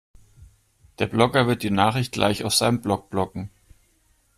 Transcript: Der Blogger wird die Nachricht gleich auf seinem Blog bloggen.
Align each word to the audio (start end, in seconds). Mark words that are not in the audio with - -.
Der 0.97 1.05
Blogger 1.05 1.45
wird 1.45 1.61
die 1.61 1.69
Nachricht 1.69 2.11
gleich 2.13 2.43
auf 2.43 2.55
seinem 2.55 2.81
Blog 2.81 3.11
bloggen. 3.11 3.51